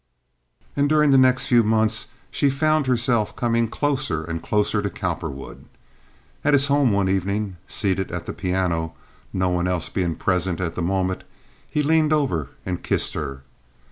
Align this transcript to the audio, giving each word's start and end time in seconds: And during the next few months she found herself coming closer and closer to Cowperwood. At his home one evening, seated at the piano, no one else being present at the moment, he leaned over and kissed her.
And 0.75 0.89
during 0.89 1.11
the 1.11 1.17
next 1.19 1.45
few 1.45 1.61
months 1.61 2.07
she 2.31 2.49
found 2.49 2.87
herself 2.87 3.35
coming 3.35 3.67
closer 3.67 4.23
and 4.23 4.41
closer 4.41 4.81
to 4.81 4.89
Cowperwood. 4.89 5.65
At 6.43 6.53
his 6.55 6.65
home 6.65 6.91
one 6.91 7.07
evening, 7.07 7.57
seated 7.67 8.11
at 8.11 8.25
the 8.25 8.33
piano, 8.33 8.95
no 9.31 9.49
one 9.49 9.67
else 9.67 9.89
being 9.89 10.15
present 10.15 10.59
at 10.59 10.73
the 10.73 10.81
moment, 10.81 11.23
he 11.69 11.83
leaned 11.83 12.13
over 12.13 12.49
and 12.65 12.81
kissed 12.81 13.13
her. 13.13 13.43